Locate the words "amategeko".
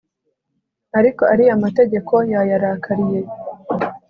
1.57-2.13